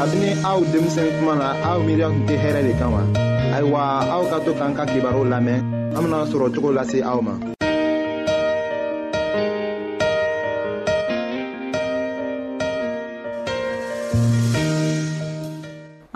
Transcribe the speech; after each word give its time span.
kabini 0.00 0.32
aw 0.48 0.58
denmisɛn 0.72 1.12
kuma 1.20 1.34
na 1.40 1.46
aw 1.70 1.76
miiriya 1.84 2.08
tun 2.08 2.22
tɛ 2.28 2.34
hɛrɛ 2.42 2.60
de 2.68 2.72
kan 2.80 2.90
wa 2.96 3.00
ayiwa 3.56 3.80
aw 4.16 4.22
ka 4.30 4.36
to 4.44 4.50
k'an 4.56 4.72
ka 4.72 4.84
kibaru 4.88 5.22
lamɛn 5.28 5.60
an 5.92 6.00
bena 6.04 6.18
sɔrɔ 6.30 6.46
cogo 6.54 6.70
lase 6.76 6.98
aw 7.04 7.20
ma 7.26 7.32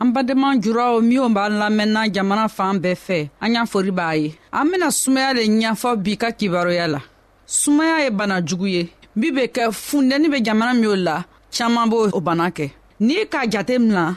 an 0.01 0.09
badenma 0.17 0.49
juraw 0.65 0.95
minw 1.05 1.29
b'an 1.37 1.55
lamɛnna 1.63 2.03
jamana 2.17 2.49
fan 2.49 2.81
bɛɛ 2.81 2.97
fɛ 3.07 3.19
an 3.45 3.51
y'a 3.53 3.65
fori 3.69 3.91
b'a 3.93 4.11
ye 4.17 4.33
an 4.51 4.65
bena 4.73 4.89
sumaya 4.91 5.35
le 5.37 5.43
ɲɛfɔ 5.45 5.91
bi 6.05 6.17
ka 6.17 6.33
kibaruya 6.33 6.87
la 6.89 7.01
sumaya 7.45 8.05
ye 8.05 8.11
bana 8.11 8.41
jugu 8.41 8.65
ye 8.67 8.83
min 9.15 9.35
be 9.37 9.45
kɛ 9.53 9.69
fundɛni 9.71 10.31
be 10.33 10.41
jamana 10.43 10.73
minw 10.73 10.95
la 11.05 11.25
caaman 11.53 11.91
b'o 11.93 12.19
bana 12.25 12.49
kɛ 12.49 12.71
n'i 13.01 13.27
k'a 13.29 13.47
jate 13.51 13.79
mina 13.79 14.17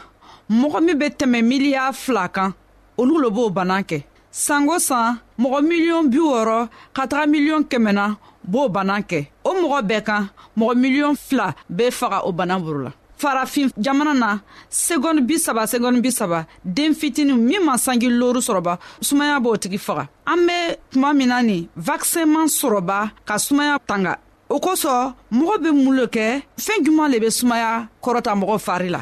mɔgɔ 0.50 0.80
min 0.86 0.98
be 1.00 1.06
tɛmɛ 1.10 1.40
miliya 1.50 1.92
fila 1.94 2.28
kan 2.30 2.54
olu 2.98 3.20
lo 3.24 3.30
b'o 3.32 3.50
bana 3.52 3.82
kɛ 3.84 4.04
sango 4.32 4.78
san 4.80 5.18
mɔgɔ 5.40 5.60
miliyɔn 5.70 6.10
bi 6.12 6.18
wɔrɔ 6.18 6.68
ka 6.94 7.06
taga 7.08 7.26
miliyɔn 7.26 7.64
kɛmɛna 7.70 8.16
b'o 8.48 8.70
bana 8.72 9.02
kɛ 9.02 9.20
o 9.44 9.52
mɔgɔ 9.54 9.80
bɛɛ 9.90 10.04
kan 10.06 10.30
mɔgɔ 10.58 10.74
miliyɔn 10.82 11.16
fila 11.18 11.56
be 11.76 11.86
faga 11.92 12.22
o 12.26 12.32
bana 12.32 12.60
boro 12.60 12.82
la 12.84 12.92
farafin 13.20 13.70
jamana 13.82 14.14
na 14.14 14.40
segɔni 14.70 15.22
bisaba 15.28 15.66
segɔni 15.66 16.00
bisaba 16.02 16.46
den 16.64 16.94
fitini 16.94 17.34
min 17.38 17.64
ma 17.66 17.78
sangi 17.78 18.08
looru 18.10 18.40
sɔrɔba 18.40 18.78
sumaya 19.02 19.40
b'o 19.42 19.58
tigi 19.58 19.80
faga 19.80 20.08
an 20.28 20.38
be 20.48 20.76
tuma 20.92 21.14
min 21.16 21.30
na 21.30 21.42
nin 21.42 21.68
vakisɛn 21.80 22.28
man 22.30 22.48
sɔrɔba 22.48 23.10
ka 23.26 23.36
sumaya 23.40 23.80
tanga 23.88 24.20
o 24.54 24.58
kosɔn 24.60 25.06
mɔgɔ 25.38 25.56
be 25.64 25.70
mun 25.72 25.96
lo 25.98 26.06
kɛ 26.16 26.28
fɛɛn 26.64 26.84
juman 26.86 27.12
le 27.12 27.20
be 27.22 27.30
sumaya 27.30 27.88
kɔrɔta 28.04 28.32
mɔgɔ 28.40 28.58
fari 28.66 28.90
la 28.90 29.02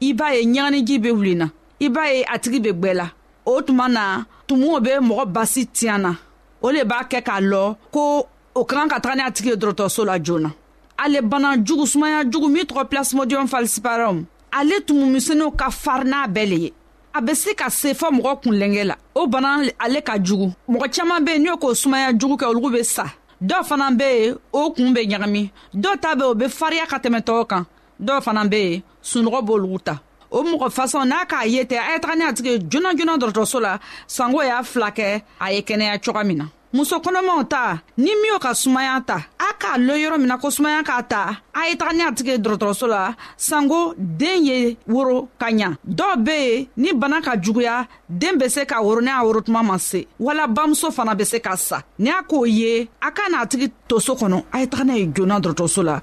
i 0.00 0.14
b'a 0.14 0.30
ye 0.34 0.42
ɲaganiji 0.44 0.96
bɛ 1.02 1.10
wuli 1.16 1.34
na 1.36 1.46
i 1.80 1.88
b'a 1.88 2.02
ye 2.08 2.24
a 2.34 2.38
tigi 2.38 2.58
bɛ 2.58 2.72
gbɛ 2.80 2.94
la 2.94 3.06
o 3.44 3.60
tuma 3.62 3.88
na 3.88 4.24
tumuw 4.48 4.80
bɛ 4.80 4.92
mɔgɔ 5.00 5.24
basi 5.34 5.66
tiɲɛ 5.66 6.00
na 6.00 6.16
o 6.62 6.70
le 6.70 6.84
b'a 6.84 7.04
kɛ 7.10 7.22
k'a 7.22 7.40
lɔ 7.40 7.76
ko 7.92 8.26
o 8.54 8.64
ka 8.64 8.76
kan 8.76 8.88
ka 8.88 8.98
taga 9.00 9.14
ni 9.16 9.22
a 9.22 9.30
tigi 9.30 9.48
ye 9.50 9.54
dɔgɔtɔrɔso 9.56 10.04
la 10.06 10.18
joona 10.22 10.50
ale 10.98 11.20
bana 11.22 11.56
jugu 11.62 11.84
sumaya 11.86 12.24
jugu 12.30 12.48
min 12.50 12.64
tɔgɔ 12.64 12.88
plasmodium 12.90 13.46
falciparum 13.48 14.24
ale 14.52 14.80
tumumisɛnninw 14.86 15.54
ka 15.56 15.68
farin 15.70 16.10
n'a 16.10 16.26
bɛɛ 16.26 16.48
le 16.48 16.56
ye 16.56 16.72
a 17.14 17.20
bɛ 17.20 17.34
se 17.36 17.54
ka 17.54 17.68
se 17.68 17.92
fɔ 17.92 18.10
mɔgɔ 18.10 18.40
kunlenkɛ 18.42 18.84
la 18.86 18.96
o 19.14 19.26
bana 19.26 19.62
ale 19.78 20.00
ka 20.02 20.16
jugu 20.22 20.50
mɔgɔ 20.68 20.96
caman 20.96 21.20
bɛ 21.26 21.32
yen 21.36 21.42
n'o 21.44 21.56
k'o 21.60 21.74
sumaya 21.74 22.10
jugu 22.16 22.36
kɛ 22.38 22.46
olu 22.48 22.70
bɛ 22.72 22.82
sa 22.84 23.04
dɔw 23.42 23.64
fana 23.64 23.90
bɛ 23.90 24.10
yen 24.18 24.36
o 24.52 24.70
kun 24.70 24.94
bɛ 24.94 25.06
ɲagami 25.10 25.50
dɔw 25.74 26.00
ta 26.00 26.14
bɛ 26.14 26.20
yen 26.22 26.30
o 26.30 26.34
bɛ 26.34 26.48
farinya 26.50 26.86
ka 26.88 26.96
tɛmɛ 26.98 27.20
tɔw 27.20 27.46
kan 27.48 27.64
dɔw 28.02 28.20
fana 28.22 28.44
bɛ 28.48 28.56
yen 28.72 28.82
sunɔgɔ 29.02 29.40
b'olugu 29.42 29.78
ta 29.84 30.00
o 30.30 30.42
mɔgɔ 30.42 30.70
fasɔn 30.70 31.08
n'a 31.08 31.24
k'a 31.26 31.44
ye 31.46 31.64
tɛ 31.64 31.76
a 31.78 31.92
ye 31.94 31.98
taga 32.00 32.14
ni 32.16 32.22
a 32.24 32.32
tigi 32.32 32.60
joona 32.70 32.94
joona 32.96 33.16
dɔrɔtɔrɔso 33.18 33.60
la 33.60 33.78
sango 34.06 34.42
y'a 34.42 34.62
fila 34.62 34.90
kɛ 34.92 35.22
a 35.40 35.52
ye 35.52 35.60
kɛnɛya 35.62 35.98
coga 36.04 36.22
min 36.24 36.38
na 36.38 36.44
muso 36.72 36.98
kɔnɔmaw 37.00 37.48
ta 37.48 37.80
ni 37.98 38.10
min 38.22 38.38
ka 38.38 38.52
sumaya 38.54 39.00
ta 39.04 39.16
a 39.40 39.54
k'a 39.58 39.76
lɔn 39.78 39.98
yɔrɔ 39.98 40.18
min 40.18 40.28
na 40.28 40.36
ko 40.38 40.48
sumaya 40.50 40.82
k'a 40.84 41.02
ta 41.08 41.40
a 41.52 41.68
ye 41.68 41.74
taga 41.76 41.92
ni 41.94 42.02
a 42.04 42.12
tigi 42.12 42.38
dɔrɔtɔrɔso 42.38 42.86
la 42.88 43.14
sanko 43.36 43.94
den 43.98 44.44
ye 44.44 44.76
woro 44.88 45.28
ka 45.40 45.46
ɲa 45.50 45.76
dɔw 45.88 46.24
be 46.24 46.30
yen 46.54 46.66
ni 46.76 46.92
bana 46.92 47.20
ka 47.20 47.32
juguya 47.36 47.88
den 48.08 48.38
be 48.38 48.48
se 48.48 48.64
ka 48.66 48.76
woro 48.80 49.00
ni 49.00 49.08
a 49.08 49.14
worotuma 49.24 49.62
ma 49.64 49.78
se 49.78 50.06
wala 50.18 50.46
bamuso 50.46 50.92
fana 50.94 51.14
be 51.16 51.24
se 51.24 51.40
ka 51.40 51.56
sa 51.56 51.82
ni 51.98 52.08
a 52.10 52.22
k'o 52.22 52.46
ye 52.48 52.88
a 53.02 53.10
ka 53.10 53.22
n'a 53.28 53.46
tigi 53.50 53.72
to 53.88 53.98
so 53.98 54.14
kɔnɔ 54.14 54.44
a 54.52 54.60
ye 54.60 54.66
taga 54.66 54.84
n'a 54.84 54.96
ye 54.96 55.06
joona 55.06 55.40
dɔrɔtɔrɔso 55.42 55.82
la 55.82 56.00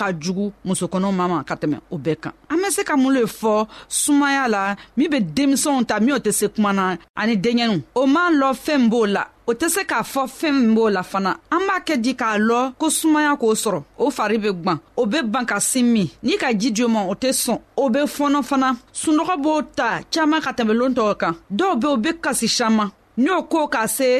ka 0.00 0.06
jugu 0.20 0.46
musokɔnɔ 0.68 1.08
ma 1.18 1.24
ma 1.32 1.38
ka 1.48 1.54
tɛmɛ 1.60 1.76
o 1.90 1.96
bɛɛ 2.04 2.16
kan 2.22 2.32
an 2.52 2.56
be 2.62 2.68
se 2.76 2.82
ka 2.88 2.96
mun 2.96 3.12
le 3.14 3.22
fɔ 3.40 3.68
sumaya 4.00 4.48
la 4.48 4.62
min 4.96 5.10
be 5.12 5.18
denmisɛnw 5.36 5.84
ta 5.88 6.00
minw 6.00 6.18
tɛ 6.24 6.32
se 6.38 6.46
kuma 6.48 6.72
na 6.72 6.86
ani 7.20 7.36
denɲɛniw 7.44 7.82
o 8.00 8.06
man 8.06 8.32
lɔ 8.40 8.48
fɛɛn 8.64 8.88
b'o 8.88 9.04
la 9.12 9.24
o 9.46 9.52
tɛ 9.52 9.68
se 9.74 9.82
k'a 9.90 10.00
fɔ 10.12 10.22
fɛɛn 10.38 10.52
min 10.58 10.74
b'o 10.76 10.88
la 10.96 11.02
fana 11.02 11.30
an 11.54 11.60
b'a 11.68 11.76
kɛ 11.86 11.94
di 12.04 12.12
k'a 12.16 12.38
lɔ 12.48 12.60
ko 12.80 12.88
sumaya 12.98 13.32
k'o 13.40 13.52
sɔrɔ 13.64 13.80
o 13.98 14.10
fari 14.16 14.38
be 14.40 14.50
gwan 14.62 14.78
o 14.96 15.04
be 15.04 15.18
ban 15.32 15.44
ka 15.44 15.58
sin 15.60 15.84
min 15.92 16.08
n'i 16.22 16.38
ka 16.42 16.48
ji 16.60 16.70
di 16.72 16.82
o 16.84 16.88
ma 16.88 17.00
o 17.04 17.14
tɛ 17.14 17.30
sɔn 17.42 17.58
o 17.76 17.90
be 17.90 18.00
fɔnɔ 18.16 18.42
fana 18.42 18.72
sunɔgɔ 19.04 19.34
b'o 19.42 19.56
ta 19.76 20.00
caaman 20.10 20.40
ka 20.40 20.52
tɛmɛ 20.52 20.72
loon 20.78 20.94
tɔgɔ 20.94 21.16
kan 21.18 21.34
dɔw 21.52 21.76
be 21.80 21.86
o 21.88 21.96
be 21.96 22.10
kasi 22.22 22.48
saman 22.48 22.88
n'o 23.20 23.42
ko 23.52 23.66
ka 23.74 23.84
se 23.92 24.10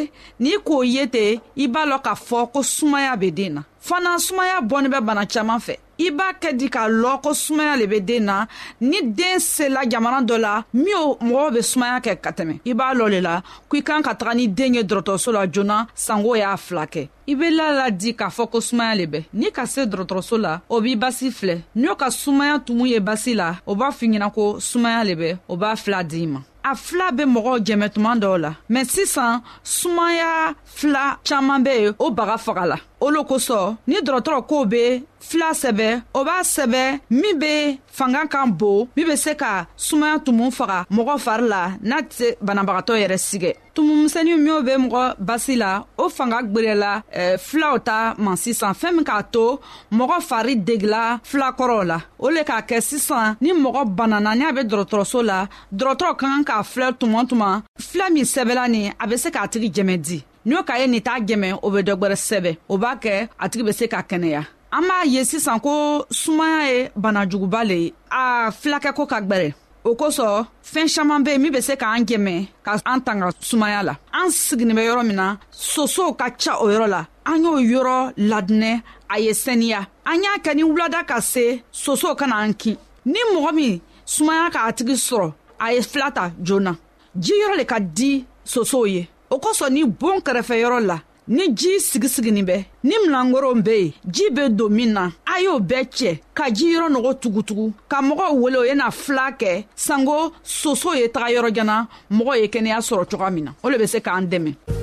n'i 0.44 0.56
k'o 0.64 0.82
ye 0.84 1.06
ten 1.10 1.40
i 1.56 1.66
b'a 1.72 1.86
lɔn 1.88 2.02
k'a 2.04 2.14
fɔ 2.16 2.48
ko 2.54 2.62
sumaya 2.66 3.14
be 3.16 3.30
den 3.30 3.54
na 3.60 3.62
fana 3.88 4.18
sumaya 4.18 4.60
bɔni 4.60 4.88
bɛ 4.92 5.00
bana 5.08 5.24
caaman 5.26 5.60
fɛ 5.66 5.74
i 6.06 6.10
b'a 6.10 6.28
kɛ 6.40 6.50
di 6.58 6.68
k'a 6.68 6.84
lɔn 7.00 7.20
ko 7.24 7.32
sumaya 7.34 7.76
le 7.80 7.86
be 7.86 8.00
den 8.00 8.26
na 8.28 8.44
ni 8.80 9.00
den 9.18 9.38
sela 9.40 9.86
jamana 9.88 10.20
dɔ 10.22 10.36
la 10.44 10.52
min 10.74 10.96
o 11.00 11.16
mɔgɔw 11.16 11.52
be 11.54 11.62
sumaya 11.62 12.00
kɛ 12.04 12.16
ka 12.20 12.30
tɛmɛ 12.36 12.58
i 12.68 12.74
b'a 12.74 12.90
lɔ 12.94 13.08
le 13.14 13.20
la 13.28 13.40
ko 13.68 13.76
i 13.76 13.82
kan 13.82 14.02
ka 14.04 14.12
taga 14.14 14.34
ni 14.36 14.46
den 14.48 14.74
ye 14.74 14.82
dɔrɔtɔrɔso 14.82 15.32
la 15.32 15.46
joona 15.46 15.78
sango 15.94 16.34
y'a 16.36 16.52
fila 16.58 16.84
kɛ 16.86 17.08
i 17.28 17.34
be 17.34 17.50
la 17.56 17.70
la 17.72 17.88
di 17.90 18.12
k'a 18.12 18.28
fɔ 18.28 18.50
ko 18.50 18.60
sumaya 18.60 18.94
le 19.00 19.06
bɛ 19.16 19.24
n'i 19.32 19.50
ka 19.52 19.64
se 19.66 19.86
dɔrɔtɔrɔso 19.86 20.40
la 20.44 20.60
o 20.68 20.80
b'i 20.80 20.94
basi 21.06 21.30
filɛ 21.32 21.62
n'o 21.76 21.94
ka 21.96 22.10
sumaya 22.10 22.58
tumu 22.60 22.84
ye 22.86 23.00
basi 23.00 23.34
la 23.34 23.54
o 23.64 23.74
b'a 23.74 23.88
f'i 23.90 24.08
ɲɛna 24.12 24.32
ko 24.34 24.58
sumaya 24.60 25.04
le 25.04 25.14
bɛ 25.24 25.38
o 25.48 25.56
b'a 25.56 25.74
fila 25.76 26.04
d'i 26.04 26.26
ma 26.26 26.40
a 26.68 26.74
fila 26.74 27.06
be 27.16 27.24
mɔgɔw 27.34 27.56
jɛmɛ 27.66 27.86
tuma 27.94 28.12
dɔw 28.22 28.36
la 28.42 28.50
mɛ 28.72 28.80
sisan 28.92 29.42
sumaya 29.64 30.54
fila 30.64 31.18
caaman 31.24 31.62
be 31.64 31.70
yen 31.82 31.94
o 31.98 32.10
baga 32.10 32.36
faga 32.38 32.66
la 32.66 32.76
olu 33.04 33.20
kosɔn 33.30 33.66
ni 33.86 33.96
dɔgɔtɔrɔ 34.06 34.40
kow 34.50 34.62
be 34.72 34.84
fila 35.28 35.48
sɛbɛ 35.62 35.88
o 36.18 36.24
b'a 36.24 36.38
sɛbɛ 36.54 37.00
min 37.10 37.38
be 37.38 37.78
fanga 37.98 38.26
kan 38.28 38.46
bon 38.52 38.88
min 38.96 39.06
be 39.08 39.16
se 39.16 39.34
ka 39.34 39.66
sumaya 39.76 40.18
tumu 40.24 40.50
faga 40.50 40.84
mɔgɔ 40.96 41.14
fari 41.24 41.48
la 41.48 41.62
n'a 41.82 41.98
tɛ 42.10 42.36
banabagatɔ 42.46 42.92
yɛrɛ 43.02 43.16
sigɛ 43.28 43.52
tumumisɛni 43.74 44.36
minw 44.44 44.60
be 44.62 44.72
mɔgɔ 44.82 45.14
basi 45.18 45.56
la 45.58 45.84
o 45.96 46.08
fanga 46.08 46.38
gwerɛla 46.42 47.02
eh, 47.12 47.36
filaw 47.38 47.78
ta 47.84 48.14
man 48.18 48.36
sisan 48.36 48.72
fɛɛn 48.74 48.94
min 48.94 49.04
k'a 49.04 49.22
to 49.32 49.60
mɔgɔ 49.92 50.20
fari 50.28 50.56
degila 50.56 51.20
filakɔrɔw 51.24 51.84
la 51.86 52.00
o 52.18 52.28
le 52.28 52.42
k'a 52.44 52.62
kɛ 52.68 52.80
sisan 52.82 53.36
ni 53.40 53.52
mɔgɔ 53.52 53.94
banana 53.96 54.34
ni 54.34 54.44
a 54.48 54.52
be 54.52 54.60
dɔgɔtɔrɔso 54.60 55.22
la 55.24 55.46
dɔgɔtɔrɔ 55.72 56.16
ka 56.18 56.26
kan 56.26 56.44
k'a 56.44 56.62
filɛ 56.62 56.98
tuma 56.98 57.24
tuma 57.28 57.62
fila 57.78 58.10
min 58.10 58.24
sɛbɛla 58.24 58.68
ni 58.70 58.90
a 59.00 59.06
be 59.06 59.16
se 59.16 59.30
k'a 59.30 59.48
tigi 59.48 59.70
jɛmɛ 59.72 59.96
di 60.04 60.24
n'i 60.46 60.54
y'o 60.54 60.62
k'a 60.64 60.78
ye 60.78 60.86
nin 60.86 61.00
t'a 61.00 61.18
jɛmɛ 61.20 61.48
o 61.62 61.70
bɛ 61.70 61.80
dɔ 61.84 61.94
gbɛrɛ 62.00 62.16
sɛbɛ 62.16 62.56
o 62.68 62.78
b'a 62.78 62.92
kɛ 63.02 63.28
a 63.38 63.48
tigi 63.48 63.62
bɛ 63.64 63.72
se 63.74 63.86
ka 63.88 64.00
kɛnɛya 64.08 64.42
an 64.72 64.82
b'a 64.88 65.04
ye 65.04 65.22
sisan 65.24 65.58
ko 65.60 66.06
sumaya 66.10 66.64
ye 66.64 66.90
banajuguba 66.98 67.62
le 67.66 67.74
ye 67.74 67.94
a 68.10 68.48
filakɛ 68.50 68.94
ko 68.96 69.04
ka 69.06 69.20
gbɛrɛ 69.20 69.52
o 69.84 69.94
kosɔn 69.94 70.46
fɛɛn 70.64 70.94
caaman 70.96 71.22
be 71.24 71.32
yen 71.32 71.42
min 71.42 71.52
be 71.52 71.60
se 71.60 71.76
k'an 71.76 72.06
jɛmɛ 72.06 72.48
ka 72.64 72.80
an 72.86 73.00
tanga 73.02 73.30
sumaya 73.38 73.82
la 73.84 73.96
an 74.14 74.30
siginin 74.30 74.72
bɛ 74.74 74.86
yɔrɔ 74.88 75.06
min 75.06 75.16
na 75.16 75.36
sosow 75.50 76.14
ka 76.16 76.30
ca 76.30 76.56
o 76.60 76.68
yɔrɔ 76.70 76.88
la 76.88 77.04
an 77.26 77.44
y'o 77.44 77.58
yɔrɔ 77.60 78.12
ladinɛ 78.16 78.82
a 79.10 79.18
ye 79.20 79.32
sɛniya 79.32 79.86
an 80.06 80.22
y'a 80.22 80.40
kɛ 80.42 80.54
ni 80.56 80.62
wulada 80.62 81.04
ka 81.06 81.20
se 81.20 81.62
sosow 81.70 82.16
kana 82.16 82.36
an 82.36 82.54
kin 82.54 82.78
ni 83.04 83.18
mɔgɔ 83.34 83.52
min 83.54 83.80
sumaya 84.06 84.48
k'a 84.50 84.72
tigi 84.72 84.94
sɔrɔ 84.96 85.32
a 85.60 85.72
ye 85.74 85.82
fila 85.82 86.10
ta 86.10 86.30
joona 86.42 86.74
ji 87.18 87.34
yɔrɔ 87.34 87.56
le 87.58 87.64
ka 87.66 87.78
di 87.78 88.24
sosow 88.42 88.84
ye 88.86 89.06
o 89.30 89.38
kosɔn 89.38 89.72
ni 89.72 89.84
boon 89.84 90.20
kɛrɛfɛyɔrɔ 90.20 90.80
la 90.86 90.96
ni 91.28 91.44
jii 91.54 91.78
sigisiginin 91.80 92.44
bɛ 92.44 92.64
ni 92.82 92.94
milankoron 93.04 93.62
be 93.62 93.70
yen 93.76 93.92
jii 94.10 94.30
be 94.34 94.48
don 94.50 94.68
min 94.74 94.92
na 94.92 95.06
a 95.24 95.40
y'o 95.40 95.60
bɛɛ 95.60 95.86
cɛ 95.88 96.18
ka 96.34 96.44
jiyɔrɔ 96.50 96.88
nɔgɔ 96.90 97.20
tugutugu 97.22 97.72
ka 97.88 98.02
mɔgɔw 98.02 98.34
wele 98.40 98.56
o 98.56 98.64
yena 98.66 98.90
fila 98.92 99.30
kɛ 99.38 99.64
sanko 99.76 100.32
soso 100.42 100.94
ye 100.94 101.06
taga 101.08 101.30
yɔrɔjana 101.34 101.86
mɔgɔ 102.10 102.40
ye 102.40 102.48
kɛnɛya 102.48 102.80
sɔrɔ 102.82 103.08
coga 103.08 103.30
min 103.30 103.44
na 103.44 103.52
o 103.62 103.68
le 103.70 103.78
be 103.78 103.86
se 103.86 104.00
k'an 104.00 104.26
dɛmɛ 104.28 104.79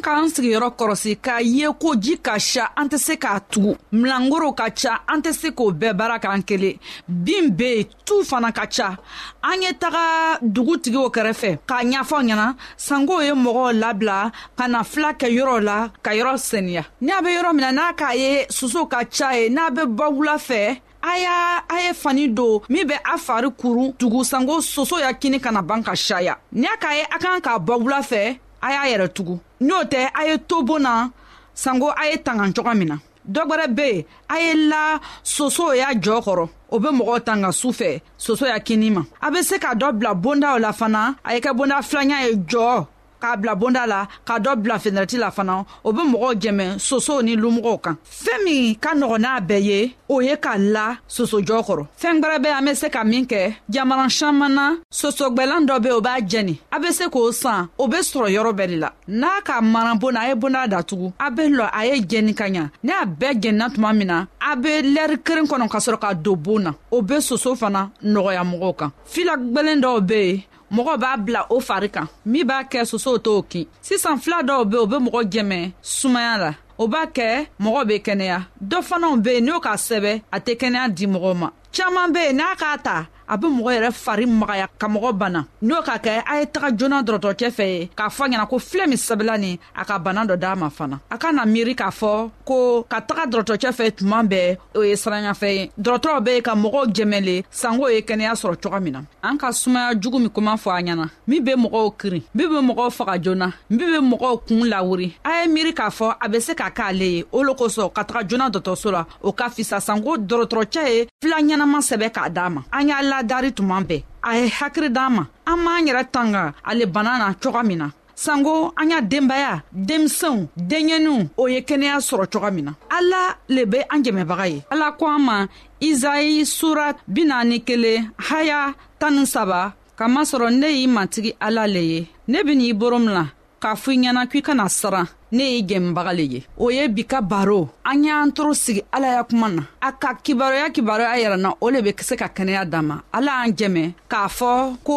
an 0.00 0.02
k'an 0.02 0.28
sigiyɔrɔ 0.32 0.68
kɔrɔsi 0.80 1.16
k'a 1.20 1.40
ye 1.44 1.66
ko 1.78 1.92
ji 2.00 2.16
ka 2.18 2.38
sa 2.38 2.68
an 2.76 2.86
tɛ 2.88 2.96
se 2.96 3.14
k'a 3.20 3.40
tugu 3.52 3.76
milangoro 3.92 4.52
ka 4.56 4.68
ca 4.72 5.02
an 5.08 5.20
tɛ 5.20 5.32
se 5.34 5.48
k'o 5.52 5.68
bɛɛ 5.76 5.92
baara 5.92 6.18
k'an 6.18 6.40
kelen 6.42 6.78
bin 7.06 7.50
be 7.54 7.76
yen 7.76 7.84
tu 8.06 8.22
fana 8.24 8.48
ka 8.54 8.64
ca 8.66 8.96
an 9.44 9.60
ye 9.60 9.72
taga 9.78 10.38
dugutigiw 10.42 11.08
kɛrɛfɛ 11.12 11.58
k'a 11.68 11.82
ɲafɔ 11.92 12.16
ɲɛna 12.28 12.56
sankow 12.76 13.20
ye 13.20 13.32
mɔgɔw 13.32 13.72
labila 13.76 14.32
ka 14.56 14.66
na 14.68 14.82
fila 14.84 15.12
kɛ 15.12 15.28
yɔrɔ 15.36 15.60
la 15.62 15.90
ka 16.02 16.10
yɔrɔ 16.12 16.34
seniya 16.38 16.84
ni 17.00 17.10
a 17.12 17.20
be 17.22 17.28
yɔrɔ 17.36 17.52
min 17.54 17.62
na 17.62 17.70
n'a 17.80 17.92
k'a 17.94 18.16
ye 18.16 18.46
soso 18.48 18.86
ka 18.88 19.00
ca 19.04 19.30
ye 19.34 19.50
n'a 19.50 19.68
be 19.70 19.82
bɔ 19.82 20.06
wula 20.16 20.36
fɛ 20.48 20.80
a 21.04 21.18
y'a 21.18 21.64
a 21.68 21.76
ye 21.88 21.92
fani 21.92 22.28
don 22.28 22.62
min 22.70 22.84
bɛ 22.88 22.96
a 23.04 23.18
fari 23.18 23.48
kurun 23.52 23.92
tugu 23.98 24.24
sanko 24.24 24.60
soso 24.60 24.98
ya 24.98 25.12
kini 25.12 25.38
kana 25.38 25.62
ban 25.62 25.82
ka 25.84 25.92
saya 25.94 26.36
ni 26.52 26.64
a 26.66 26.76
k'a 26.80 26.94
ye 26.94 27.02
a 27.02 27.18
kan 27.18 27.40
k'a 27.40 27.58
bɔ 27.60 27.74
wula 27.82 28.00
fɛ 28.00 28.38
a 28.60 28.68
y'a 28.72 28.84
yɛrɛ 28.96 29.08
tugu 29.14 29.40
n'o 29.60 29.80
tɛ 29.84 30.08
a 30.14 30.24
ye 30.28 30.36
to 30.48 30.62
boon 30.62 30.82
na 30.82 31.08
sanko 31.54 31.88
a 31.90 32.06
ye 32.10 32.16
tanga 32.18 32.44
coga 32.52 32.74
min 32.74 32.88
na 32.88 32.96
dɔ 33.32 33.40
gwɛrɛ 33.48 33.66
be 33.74 33.86
yen 33.90 34.04
a 34.28 34.36
ye 34.38 34.54
la 34.68 35.00
soso 35.24 35.72
y'a 35.72 35.92
jɔɔ 35.94 36.20
kɔrɔ 36.24 36.48
o 36.70 36.78
be 36.78 36.88
mɔgɔw 36.88 37.20
tanga 37.24 37.52
su 37.52 37.68
fɛ 37.68 38.00
soso 38.16 38.46
y'a 38.46 38.60
kini 38.60 38.90
ma 38.90 39.02
a 39.22 39.30
be 39.30 39.42
se 39.42 39.58
ka 39.58 39.74
dɔ 39.74 39.92
bila 39.98 40.14
bondaw 40.14 40.58
la 40.60 40.72
fana 40.72 41.16
a 41.24 41.34
ye 41.34 41.40
kɛ 41.40 41.52
bonda 41.56 41.78
filanya 41.82 42.22
ye 42.28 42.34
jɔɔ 42.36 42.86
k'a 43.20 43.36
bila 43.36 43.54
bonda 43.54 43.84
la 43.86 44.08
ka 44.24 44.34
dɔ 44.38 44.56
bila 44.56 44.78
fenɛrɛti 44.78 45.18
la 45.18 45.30
fana 45.30 45.64
o 45.84 45.92
be 45.92 46.00
mɔgɔw 46.02 46.32
jɛmɛ 46.42 46.66
sosow 46.88 47.20
ni 47.22 47.36
lumɔgɔw 47.36 47.76
kan 47.84 47.96
fɛɛn 48.04 48.44
min 48.44 48.74
ka 48.76 48.90
nɔgɔ 48.96 49.18
n'a 49.20 49.40
bɛɛ 49.40 49.60
ye 49.68 49.94
o 50.08 50.20
ye 50.20 50.36
ka 50.36 50.56
la 50.58 50.96
sosojɔ 51.06 51.58
kɔrɔ 51.66 51.86
fɛɛn 52.00 52.24
an 52.56 52.64
be 52.64 52.74
se 52.74 52.88
ka 52.88 53.04
min 53.04 53.24
kɛ 53.26 53.54
jamana 53.68 54.08
saman 54.10 54.48
na 54.54 54.66
sosogwɛlan 54.90 55.66
dɔ 55.68 55.80
be 55.82 55.90
o 55.90 56.00
b'a 56.00 56.20
jɛni 56.26 56.58
a 56.72 56.78
be 56.80 56.92
se 56.92 57.04
k'o 57.08 57.32
san 57.32 57.68
o 57.78 57.86
be 57.86 57.96
sɔrɔ 57.98 58.28
yɔrɔ 58.34 58.52
bɛɛ 58.56 58.66
de 58.68 58.76
la 58.76 58.90
n'a 59.08 59.40
ka 59.44 59.60
mana 59.60 59.94
bonda 59.96 60.20
a 60.22 60.28
ye 60.28 60.34
bonda 60.34 60.66
datugu 60.66 61.12
a 61.20 61.30
be 61.30 61.42
lɔ 61.42 61.68
a 61.72 61.86
ye 61.86 62.00
jɛni 62.00 62.34
ka 62.36 62.44
ɲa 62.48 62.70
ni 62.82 62.90
a 62.92 63.04
bɛɛ 63.06 63.34
jɛnina 63.42 63.70
tuma 63.74 63.92
min 63.94 64.06
na 64.06 64.26
a 64.50 64.56
be 64.56 64.70
lɛri 64.94 65.22
keren 65.22 65.44
kɔnɔ 65.46 65.68
ka 65.70 65.78
sɔrɔ 65.78 65.98
ka 66.00 66.12
don 66.14 66.36
boon 66.36 66.62
na 66.62 66.72
o 66.90 67.02
be 67.02 67.20
soso 67.20 67.54
fana 67.54 67.90
nɔgɔya 68.02 68.42
mɔgɔw 68.50 68.76
kan 68.76 68.90
fila 69.04 69.36
dɔw 69.36 70.00
be 70.06 70.20
yen 70.20 70.42
mɔgɔ 70.74 70.96
b'a 71.02 71.12
bila 71.26 71.42
o 71.50 71.60
fari 71.60 71.88
kan 71.90 72.06
min 72.24 72.44
b'a 72.46 72.62
kɛ 72.70 72.84
sosow 72.86 73.18
t'o 73.18 73.42
kin 73.50 73.66
sisan 73.82 74.18
fila 74.22 74.42
dɔw 74.42 74.64
be 74.70 74.76
o 74.78 74.86
be 74.86 74.96
mɔgɔ 75.04 75.20
jɛmɛ 75.32 75.72
sumaya 75.82 76.38
la 76.38 76.50
o 76.78 76.86
b'a 76.88 77.06
kɛ 77.12 77.46
mɔgɔ 77.60 77.86
be 77.88 77.94
kɛnɛya 78.06 78.40
dɔ 78.70 78.82
fanaw 78.88 79.16
be 79.22 79.30
yen 79.34 79.44
n'o 79.46 79.60
k'a 79.60 79.74
sɛbɛ 79.88 80.22
a 80.32 80.38
tɛ 80.40 80.52
kɛnɛya 80.60 80.88
di 80.94 81.06
mɔgɔw 81.06 81.36
ma 81.36 81.50
caaman 81.72 82.12
be 82.12 82.20
yen 82.20 82.36
n'a 82.36 82.54
k'a 82.54 82.78
ta 82.82 83.06
a 83.32 83.36
be 83.36 83.46
mɔgɔ 83.46 83.70
yɛrɛ 83.76 83.90
fari 83.94 84.26
magaya 84.26 84.66
ka 84.78 84.88
mɔgɔ 84.88 85.12
bana 85.14 85.46
n'o 85.62 85.82
ka 85.86 85.96
kɛ 86.02 86.22
a 86.26 86.40
ye 86.40 86.46
taga 86.46 86.70
joona 86.76 86.98
dɔrɔtɔcɛ 87.06 87.48
fɛ 87.56 87.64
ye 87.72 87.88
k'a 87.96 88.08
fɔ 88.10 88.26
ɲɛna 88.30 88.48
ko 88.48 88.56
filɛ 88.58 88.86
min 88.88 88.96
sɛbɛla 88.98 89.38
nin 89.38 89.56
a 89.76 89.84
ka 89.84 89.98
bana 89.98 90.26
dɔ 90.26 90.36
daa 90.36 90.56
ma 90.56 90.68
fana 90.70 90.98
a 91.08 91.16
ka 91.16 91.30
na 91.32 91.44
miiri 91.46 91.74
k'a 91.76 91.90
fɔ 91.94 92.30
ko 92.44 92.82
ka 92.88 93.00
taga 93.00 93.26
dɔrɔtɔcɛ 93.30 93.70
fɛ 93.72 93.90
tuma 93.92 94.22
bɛɛ 94.26 94.58
o 94.74 94.82
ye 94.82 94.94
siranyafɛ 94.94 95.48
ye 95.54 95.70
dɔrɔtɔrɔ 95.80 96.20
be 96.24 96.40
ka 96.42 96.54
mɔgɔw 96.56 96.84
jɛmɛ 96.92 97.18
le 97.24 97.42
sango 97.50 97.86
ye 97.88 98.00
kɛnɛya 98.00 98.34
sɔrɔ 98.34 98.54
coga 98.62 98.80
min 98.80 98.92
na 98.94 99.00
an 99.22 99.36
ka 99.38 99.48
sumaya 99.52 99.94
jugu 100.00 100.18
min 100.18 100.30
kuma 100.30 100.54
fɔ 100.56 100.70
a 100.74 100.82
ɲɛna 100.82 101.08
min 101.26 101.44
be 101.44 101.52
mɔgɔw 101.52 101.94
kirin 101.98 102.22
min 102.34 102.48
be 102.48 102.56
mɔgɔw 102.66 102.90
faga 102.98 103.22
joona 103.22 103.52
min 103.70 103.78
be 103.78 103.98
mɔgɔw 104.16 104.46
kuun 104.46 104.68
lawuri 104.68 105.14
a 105.24 105.42
ye 105.44 105.48
miiri 105.48 105.72
k'a 105.72 105.90
fɔ 105.98 106.16
a 106.20 106.28
be 106.28 106.40
se 106.40 106.54
ka 106.54 106.68
k'ale 106.70 107.00
ye 107.02 107.24
o 107.30 107.42
lo 107.44 107.54
kosɔn 107.54 107.92
ka 107.94 108.02
taga 108.04 108.26
joona 108.26 108.50
dɔtɔso 108.50 108.90
la 108.90 109.06
o 109.22 109.30
ka 109.32 109.44
fisa 109.50 109.76
sango 109.78 110.16
dɔrɔtɔrɔcɛ 110.18 110.82
ye 110.88 111.06
fila 111.22 111.36
ɲɛnama 111.36 111.78
sɛbɛ 111.80 112.10
k'a 112.10 112.28
daa 112.32 112.50
ma 112.50 112.62
an 112.72 112.88
y'a 112.88 113.02
la 113.04 113.19
b'a 113.20 113.22
dari 113.22 113.52
tuma 113.52 113.80
bɛɛ 113.84 114.04
a 114.22 114.32
ye 114.38 114.48
hakiri 114.48 114.88
d'an 114.90 115.10
ma 115.12 115.22
an 115.46 115.56
m'an 115.60 115.84
yɛrɛ 115.86 116.04
tanga 116.10 116.52
ale 116.64 116.86
bana 116.86 117.18
na 117.18 117.34
coga 117.34 117.62
min 117.62 117.76
na 117.78 117.90
sanko 118.14 118.72
an 118.76 118.90
y'a 118.90 119.00
denbaya 119.00 119.62
denmisɛnw 119.72 120.48
denɲɛninw 120.56 121.28
o 121.36 121.46
ye 121.48 121.60
kɛnɛya 121.60 121.98
sɔrɔ 122.00 122.26
coga 122.32 122.50
min 122.50 122.64
na 122.66 122.72
ala 122.90 123.36
le 123.48 123.64
be 123.66 123.78
an 123.90 124.02
jɛmɛbaga 124.04 124.46
ye 124.50 124.62
ala 124.72 124.92
ko 124.92 125.06
an 125.06 125.18
ma 125.22 125.46
izayi 125.80 126.46
sura 126.46 126.92
bi 127.06 127.22
naani 127.24 127.62
kelen 127.64 128.10
haya 128.30 128.74
tan 128.98 129.12
ni 129.16 129.26
saba 129.26 129.74
kamasɔrɔ 129.96 130.50
ne 130.52 130.68
y'i 130.72 130.86
matigi 130.88 131.34
ala 131.40 131.66
le 131.66 131.80
ye 131.80 132.08
ne 132.28 132.38
ben'i 132.44 132.72
boro 132.72 132.98
min 132.98 133.12
la 133.12 133.24
k'a 133.60 133.74
fɔ 133.76 133.92
i 133.94 133.98
ɲɛna 133.98 134.26
k'i 134.30 134.42
kana 134.42 134.64
siran 134.68 135.06
ne 135.36 135.46
y'i 135.56 135.62
gɛnbaga 135.62 136.12
le 136.18 136.24
ye 136.34 136.40
o 136.58 136.68
ye 136.70 136.88
bi 136.88 137.02
ka 137.04 137.20
baro 137.20 137.68
an 137.84 138.02
y'an 138.04 138.32
toro 138.32 138.54
sigi 138.54 138.82
ala 138.92 139.06
ya 139.14 139.22
kuma 139.24 139.48
na 139.48 139.62
a 139.80 139.90
ka 139.92 140.14
kibaruya 140.22 140.70
kibaruya 140.74 141.18
yɛrɛna 141.22 141.50
o 141.62 141.70
le 141.70 141.80
be 141.82 141.92
se 142.00 142.16
ka 142.16 142.26
kɛnɛya 142.28 142.64
dan 142.66 142.82
ma 142.86 142.96
ala 143.12 143.30
y'an 143.44 143.52
jɛmɛ 143.56 143.84
k'a 144.10 144.28
fɔ 144.28 144.76
ko 144.84 144.96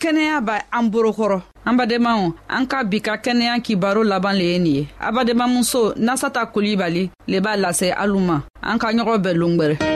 kɛnɛya 0.00 0.40
b' 0.40 0.64
an 0.72 0.88
borokɔrɔ 0.92 1.40
an 1.64 1.76
badenmaw 1.76 2.32
an 2.48 2.66
ka 2.66 2.84
bi 2.84 3.00
ka 3.00 3.16
kɛnɛya 3.20 3.60
kibaro 3.60 4.02
laban 4.04 4.34
le 4.38 4.44
ye 4.44 4.58
nin 4.58 4.76
ye 4.76 4.88
abadenmamuso 5.00 5.92
nasata 5.96 6.46
kulibali 6.52 7.10
le 7.26 7.40
b'a 7.40 7.56
lase 7.56 7.92
alu 7.94 8.18
ma 8.20 8.40
an 8.62 8.78
ka 8.78 8.88
ɲɔgɔn 8.92 9.20
bɛɛ 9.22 9.34
longwɛrɛ 9.36 9.95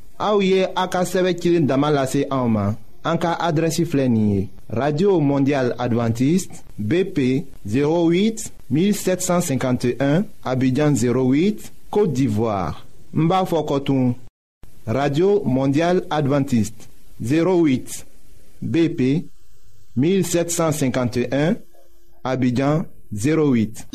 Aouye 0.21 0.57
ye 0.59 0.65
damalase 0.67 1.55
en 1.55 1.65
damalase 1.65 2.77
Anka 3.03 3.33
adressi 3.39 4.49
Radio 4.69 5.19
Mondiale 5.19 5.73
Adventiste 5.79 6.63
BP 6.77 7.47
08 7.65 8.51
1751 8.69 10.23
Abidjan 10.45 10.91
08 10.93 11.73
Côte 11.89 12.13
d'Ivoire. 12.13 12.85
Mbafokotoum. 13.13 14.13
Radio 14.85 15.41
Mondiale 15.43 16.03
Adventiste 16.11 16.87
08 17.19 18.05
BP 18.61 19.25
1751 19.97 21.55
Abidjan 22.23 22.83
08. 23.11 23.87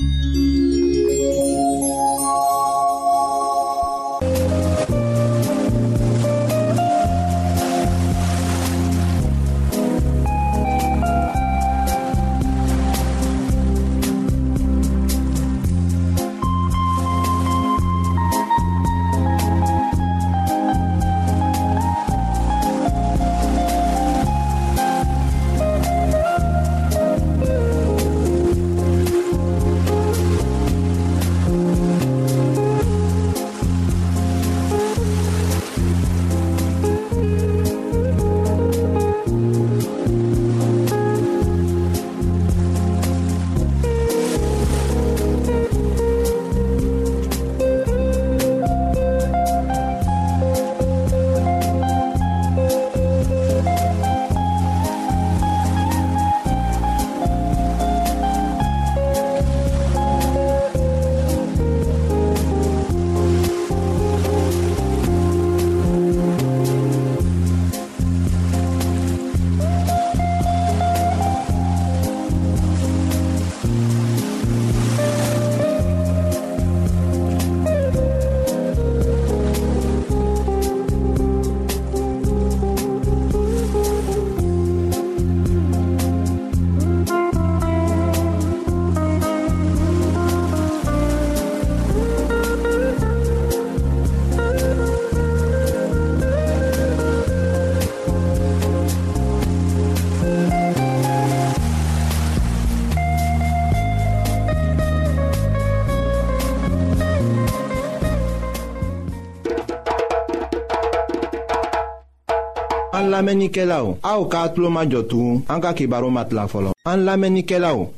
An 113.26 113.30
lamenike 113.32 113.64
la 113.66 113.80
ou, 113.82 113.96
a 114.06 114.12
ou 114.20 114.28
ka 114.30 114.42
atlo 114.46 114.68
ma 114.70 114.84
jotou, 114.86 115.40
an 115.50 115.58
ka 115.58 115.72
ki 115.74 115.88
baro 115.90 116.06
mat 116.14 116.30
la 116.32 116.44
folon. 116.46 116.70
An 116.86 117.00
lamenike 117.02 117.58
la 117.58 117.72
ou, 117.74 117.88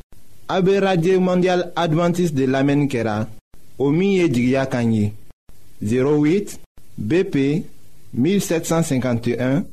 a 0.49 0.57
be 0.65 0.79
radye 0.81 1.19
mondial 1.21 1.67
adventis 1.77 2.33
de 2.33 2.47
lamenikera, 2.49 3.27
o 3.77 3.91
miye 3.93 4.31
djigya 4.33 4.65
kanyi, 4.73 5.11
08 5.85 6.57
BP 6.97 7.37
1751, 8.17 9.67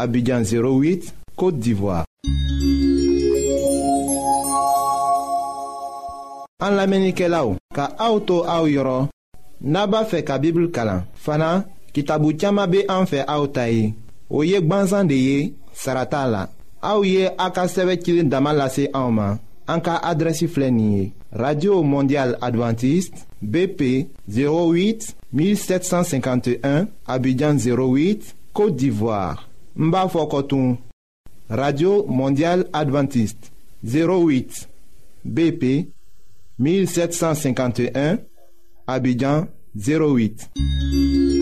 abidjan 0.00 0.48
08, 0.48 1.12
kote 1.36 1.60
divwa. 1.60 2.06
An 6.64 6.78
lamenike 6.80 7.28
la 7.28 7.42
ou, 7.50 7.60
ka 7.76 7.90
a 8.00 8.08
ou 8.14 8.24
to 8.32 8.46
a 8.48 8.62
ou 8.64 8.72
yoron, 8.72 9.12
naba 9.60 10.06
fe 10.08 10.24
ka 10.24 10.40
bibl 10.40 10.70
kala, 10.72 11.02
fana 11.20 11.66
ki 11.92 12.00
tabu 12.08 12.32
tiyama 12.32 12.64
be 12.66 12.86
an 12.88 13.04
fe 13.04 13.26
a 13.28 13.36
ou 13.44 13.52
tayi. 13.52 13.92
o 14.32 14.42
ye 14.42 14.56
Saratala. 14.58 15.04
de 15.04 15.14
ye 15.14 15.54
sarata 15.74 16.48
radio 21.34 21.82
mondial 21.82 22.36
adventiste 22.42 23.16
bp 23.42 23.80
08 24.28 25.12
1751 25.34 26.86
abidjan 27.06 27.54
08 27.56 28.20
côte 28.54 28.76
d'ivoire 28.76 29.48
n 29.78 29.92
radio 31.48 32.04
mondial 32.08 32.64
adventiste 32.72 33.52
08 33.84 34.66
bp 35.26 35.64
1751 36.58 38.18
abidjan 38.86 39.46
08 39.76 41.41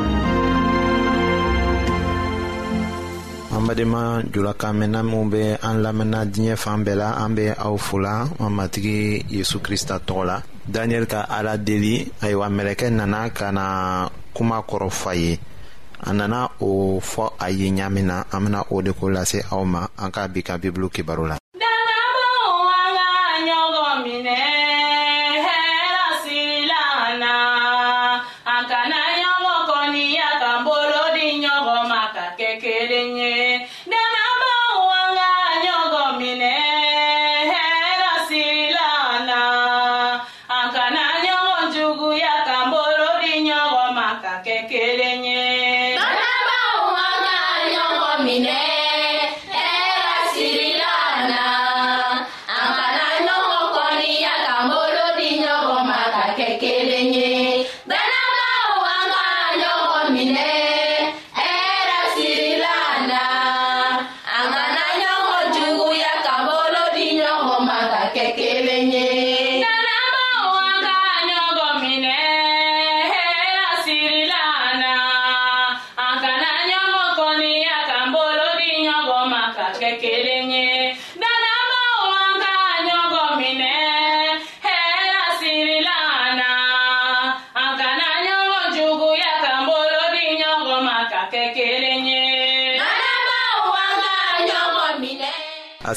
an 3.61 3.67
badenma 3.67 4.03
julakan 4.33 4.73
mɛnna 4.79 5.01
minw 5.09 5.25
be 5.31 5.41
an 5.69 5.77
lamɛnna 5.85 6.19
diɲɛ 6.33 6.53
fan 6.63 6.79
bɛɛ 6.85 6.95
la 7.01 7.09
an 7.23 7.35
be 7.35 7.45
aw 7.53 7.77
fola 7.77 8.15
an 8.39 8.49
matigi 8.57 9.23
yezu 9.35 9.57
krista 9.65 9.95
tɔgɔ 10.07 10.23
la 10.25 10.41
daniyɛli 10.73 11.07
ka 11.11 11.21
ala 11.37 11.57
deli 11.57 11.95
ayiwa 12.21 12.47
mɛlɛkɛ 12.57 12.87
nana 12.91 13.29
ka 13.29 13.51
na 13.51 13.65
kuma 14.35 14.59
kɔrɔ 14.69 14.89
fa 14.91 15.11
ye 15.13 15.37
a 16.07 16.13
nana 16.13 16.49
o 16.61 16.99
fɔ 16.99 17.33
a 17.39 17.49
ye 17.51 17.69
ɲaamin 17.69 18.05
na 18.11 18.23
an 18.31 18.39
bena 18.45 18.63
o 18.71 18.81
de 18.81 18.93
ko 18.93 19.05
lase 19.09 19.39
aw 19.51 19.63
ma 19.63 19.87
an 19.97 20.11
ka 20.11 20.27
bi 20.27 20.41
ka 20.41 20.57
bibulu 20.57 20.89
kibaru 20.89 21.27
la 21.29 21.37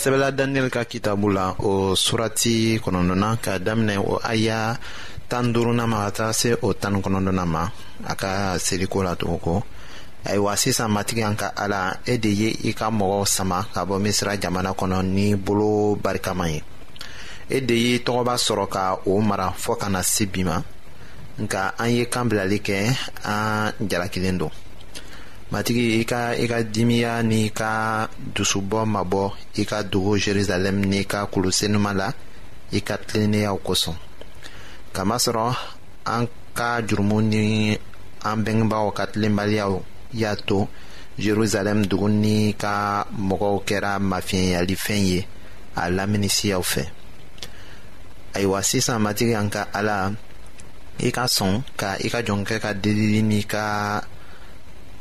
sɛbɛla 0.04 0.36
daniyɛli 0.36 0.70
ka 0.76 0.84
kitabu 0.84 1.28
la 1.36 1.46
o 1.70 1.96
surati 2.02 2.76
kɔnɔdɔna 2.84 3.28
ka 3.44 3.52
daminɛ 3.58 3.96
o 3.96 4.14
aya 4.32 4.76
tan 5.30 5.50
duruna 5.54 5.86
ma 5.88 6.04
ka 6.04 6.10
taga 6.12 6.32
se 6.40 6.48
o 6.60 6.68
tani 6.74 6.98
kɔnɔdɔna 7.00 7.44
ma 7.54 7.64
a 8.04 8.14
ka 8.14 8.30
seliko 8.66 9.02
la 9.04 9.14
tugun 9.16 9.62
ayiwa 10.28 10.54
sisan 10.56 10.90
matigi 10.92 11.22
an 11.24 11.36
ka 11.36 11.52
ala 11.56 11.98
e 12.06 12.18
de 12.18 12.28
ye 12.40 12.48
i 12.68 12.72
ka 12.78 12.90
mɔgɔw 12.90 13.24
sama 13.26 13.64
ka 13.74 13.84
bɔ 13.88 13.96
misira 14.04 14.36
jamana 14.38 14.72
kɔnɔ 14.80 15.00
ni 15.14 15.34
bolo 15.36 15.96
barikama 15.96 16.50
ye 16.52 16.60
e 17.48 17.60
de 17.62 17.74
ye 17.74 17.98
tɔgɔba 18.04 18.34
sɔrɔ 18.46 18.68
ka 18.68 18.96
o 19.06 19.20
mara 19.22 19.48
fɔɔ 19.64 19.78
kana 19.80 19.98
na 19.98 20.02
se 20.02 20.26
bi 20.26 20.44
ma 20.44 20.60
nka 21.40 21.62
an 21.78 21.88
ye 21.90 22.04
kan 22.10 22.28
bilali 22.28 22.60
kɛ 22.60 22.92
an 23.24 23.72
jalakilen 23.80 24.36
don 24.38 24.50
matigi 25.54 26.00
i 26.00 26.04
ka 26.10 26.32
i 26.34 26.48
ka 26.50 26.64
dimiya 26.66 27.22
n'i 27.22 27.46
ka 27.54 28.06
dusubɔ 28.34 28.80
mabɔ 28.94 29.22
i 29.62 29.64
ka 29.70 29.78
dogo 29.90 30.12
jerusalɛm 30.22 30.78
n'i 30.90 31.02
ka 31.12 31.20
kolosenuma 31.32 31.92
la 32.00 32.08
i 32.76 32.80
ka 32.86 32.96
tilenneyaw 33.06 33.56
kosɔn 33.66 33.94
kamasɔrɔ 34.94 35.44
an 36.14 36.24
ka 36.58 36.70
jurumu 36.86 37.18
ni 37.30 37.44
an 38.28 38.38
bɛngebaaw 38.44 38.88
ka 38.98 39.04
tilenbaliyaw 39.12 39.72
y'a 40.20 40.32
to 40.48 40.58
jerusalɛm 41.24 41.80
dugu 41.90 42.08
ni 42.22 42.36
ka 42.62 43.06
mɔgɔw 43.28 43.54
kɛra 43.68 43.92
mafiɲɛyalifɛn 44.10 45.02
ye 45.10 45.20
a 45.76 45.84
lamini 45.96 46.28
siyaw 46.36 46.62
fɛ 46.72 46.82
ayiwa 48.36 48.58
sisan 48.70 48.98
matigi 49.04 49.36
an 49.40 49.48
ka 49.54 49.62
ala 49.78 49.96
i 50.98 51.10
ka 51.16 51.24
sɔn 51.36 51.62
ka 51.80 51.88
i 52.02 52.08
ka 52.10 52.18
jɔnkɛ 52.26 52.56
ka 52.64 52.70
delili 52.84 53.22
n'i 53.22 53.42
ka 53.54 53.62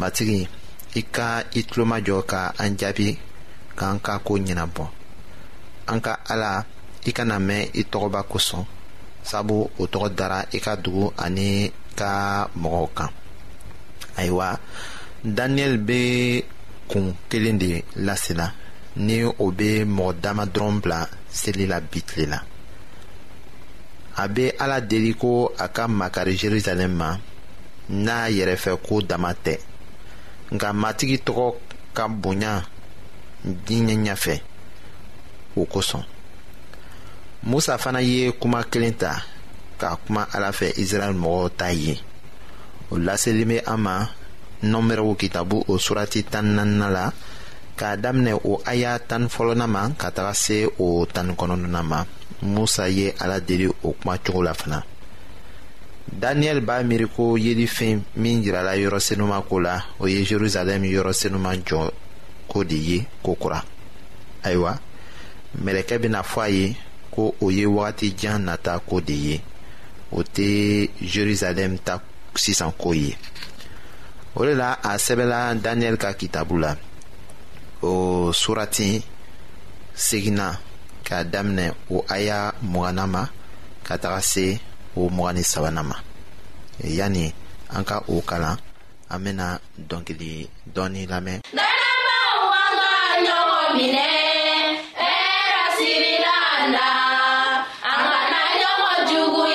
matigi 0.00 0.40
i 1.00 1.02
ka 1.14 1.28
i 1.58 1.60
tulomajɔ 1.68 2.16
ka 2.30 2.40
an 2.62 2.70
jaabi 2.80 3.08
k'an 3.78 3.96
ka 4.06 4.12
koo 4.26 4.38
ɲɛnabɔ 4.44 4.84
an 5.90 5.98
ka 6.04 6.12
ala 6.32 6.50
i 7.08 7.12
kana 7.16 7.36
mɛn 7.48 7.62
i 7.80 7.82
tɔgɔba 7.90 8.20
kosɔn 8.30 8.64
sabu 9.28 9.56
o 9.80 9.84
tɔgɔ 9.92 10.08
dara 10.18 10.40
i 10.56 10.58
ka 10.64 10.72
dugu 10.84 11.04
ani 11.24 11.50
ka 12.00 12.10
mɔgɔw 12.60 12.86
kan 12.96 13.10
ayiwa 14.20 14.48
daniyɛli 15.36 15.78
be 15.88 15.98
kun 16.90 17.06
kelen 17.30 17.56
de 17.62 17.70
lasela 18.06 18.46
ni 19.06 19.16
o 19.24 19.46
be 19.58 19.70
mɔgɔ 19.96 20.20
dama 20.24 20.44
dɔrɔn 20.54 20.80
bila 20.82 21.00
seli 21.40 21.64
la 21.70 21.80
bitile 21.90 22.26
la 22.32 22.38
a 24.22 24.28
be 24.28 24.44
ala 24.62 24.80
deli 24.80 25.14
ko 25.14 25.52
a 25.58 25.66
ka 25.68 25.86
makari 25.88 26.34
jerusalɛm 26.42 26.92
ma 27.00 27.10
n'a 27.88 28.18
yɛrɛfɛ 28.36 28.76
ko 28.86 29.00
dama 29.02 29.32
tɛ 29.44 29.54
nka 30.54 30.68
matigi 30.80 31.16
tɔgɔ 31.26 31.46
ka 31.96 32.04
bonya 32.22 32.52
diɲɛ 33.66 33.94
ɲɛfɛ 34.04 34.34
o 35.58 35.64
kosɔn 35.72 36.04
musa 37.48 37.74
fana 37.82 38.00
ye 38.10 38.18
kuma 38.40 38.60
kelen 38.72 38.94
ta 39.02 39.10
ka 39.80 39.88
kuma 40.06 40.22
ala 40.34 40.50
fɛ 40.58 40.66
israɛl 40.82 41.14
mɔgɔw 41.22 41.46
ta 41.58 41.68
ye 41.84 41.94
o 42.92 42.98
laselen 43.06 43.48
bɛ 43.50 43.56
an 43.72 43.76
ma 43.86 43.94
nɔnbɛrɛw 44.70 45.12
kitabu 45.20 45.58
o 45.70 45.78
surati 45.84 46.20
tan 46.32 46.46
naaninan 46.56 46.92
la 46.96 47.04
k'a 47.78 47.92
daminɛ 48.02 48.32
o 48.50 48.62
aya 48.72 48.92
tan 49.08 49.28
fɔlɔnan 49.34 49.70
ma 49.74 49.82
ka 50.00 50.08
taga 50.16 50.32
se 50.44 50.58
o 50.78 51.04
tan 51.14 51.28
kɔnɔntɔnnan 51.38 51.86
ma 51.92 52.00
musa 52.42 52.88
ye 52.88 53.12
ala 53.20 53.40
deli 53.40 53.66
o 53.88 53.92
kuma 54.00 54.18
cogo 54.18 54.42
la 54.44 54.52
fana. 54.54 54.82
Daniel 56.12 56.60
ba 56.62 56.80
miriko 56.86 57.32
ou 57.34 57.38
ye 57.38 57.52
di 57.58 57.66
fin 57.66 57.98
mingira 58.16 58.62
la 58.62 58.76
yorose 58.78 59.16
nouman 59.18 59.42
kou 59.42 59.58
la 59.60 59.76
ou 59.98 60.06
ye 60.06 60.22
Jeruzalem 60.24 60.84
yorose 60.86 61.26
nouman 61.30 61.58
kou 62.46 62.62
deye 62.64 63.02
kou 63.22 63.34
kura. 63.34 63.58
Aywa, 64.46 64.76
melekebe 65.62 66.06
na 66.08 66.22
fwa 66.22 66.46
ye 66.48 66.70
kou 67.10 67.34
ou 67.42 67.50
ye 67.50 67.66
wakati 67.66 68.12
djan 68.14 68.46
nata 68.46 68.78
kou 68.86 69.02
deye. 69.02 69.40
Ou 70.14 70.22
te 70.22 70.86
Jeruzalem 71.02 71.74
ta 71.82 71.98
kousisan 72.32 72.70
kou 72.78 72.94
ye. 72.94 73.16
Ou 74.36 74.46
le 74.46 74.54
la, 74.54 74.76
a 74.86 74.94
sebe 75.02 75.26
la 75.26 75.50
Daniel 75.58 75.98
kakitabou 75.98 76.62
la. 76.62 76.76
Ou 77.82 78.30
suratin 78.32 79.02
segina 79.92 80.52
ka 81.06 81.24
damnen 81.26 81.74
ou 81.90 82.06
aya 82.12 82.52
mwanama 82.62 83.26
kata 83.86 84.14
kasey 84.16 84.56
o 85.00 85.10
mɔga 85.16 85.32
ni 85.36 85.42
sabanan 85.52 85.86
ma 85.90 85.96
e, 86.86 86.96
yani 86.98 87.24
an 87.76 87.84
ka 87.88 87.96
o 88.14 88.22
kalan 88.28 88.56
an 89.12 89.20
bena 89.24 89.48
dɔnkili 89.88 90.32
dɔɔni 90.74 91.02
lamɛn 91.12 91.40
minɛ 93.76 94.06
ɛrɛ 95.08 95.62
sirila 95.76 96.36
la 96.74 96.88
an 97.92 97.98
kana 98.10 98.40
ɲɔgɔn 98.60 98.98
jugu 99.10 99.45